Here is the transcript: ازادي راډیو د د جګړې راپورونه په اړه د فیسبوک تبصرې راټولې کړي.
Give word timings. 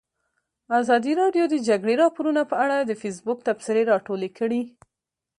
ازادي 0.79 1.13
راډیو 1.21 1.45
د 1.49 1.51
د 1.53 1.55
جګړې 1.67 1.93
راپورونه 2.03 2.41
په 2.51 2.55
اړه 2.63 2.77
د 2.79 2.91
فیسبوک 3.01 3.39
تبصرې 3.47 3.83
راټولې 3.91 4.29
کړي. 4.37 4.61